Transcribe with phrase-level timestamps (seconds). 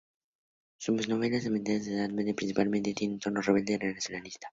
[0.79, 4.47] Sus novelas, ambientadas en la Edad Media principalmente, tienen un tono rebelde y nacionalista.